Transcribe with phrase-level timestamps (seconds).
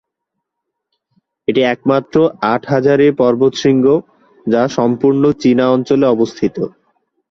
[1.47, 2.15] এটি একমাত্র
[2.53, 3.85] আট-হাজারী পর্বতশৃঙ্গ
[4.45, 6.55] যা সম্পূর্ণ চীনা অঞ্চলে অবস্থিত।